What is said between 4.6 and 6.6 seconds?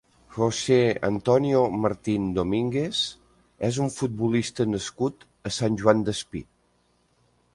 nascut a Sant Joan Despí.